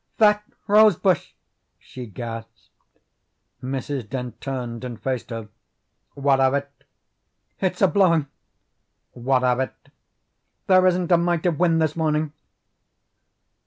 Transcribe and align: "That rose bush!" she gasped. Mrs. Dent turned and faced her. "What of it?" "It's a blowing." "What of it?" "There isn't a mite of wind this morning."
"That 0.17 0.43
rose 0.65 0.95
bush!" 0.95 1.33
she 1.77 2.07
gasped. 2.07 2.69
Mrs. 3.61 4.09
Dent 4.09 4.41
turned 4.41 4.83
and 4.83 4.99
faced 4.99 5.29
her. 5.29 5.47
"What 6.15 6.39
of 6.39 6.55
it?" 6.55 6.71
"It's 7.59 7.83
a 7.83 7.87
blowing." 7.87 8.25
"What 9.11 9.43
of 9.43 9.59
it?" 9.59 9.75
"There 10.65 10.87
isn't 10.87 11.11
a 11.11 11.17
mite 11.19 11.45
of 11.45 11.59
wind 11.59 11.79
this 11.83 11.95
morning." 11.95 12.33